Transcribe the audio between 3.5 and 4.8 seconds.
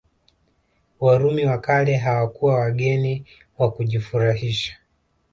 wa kujifurahisha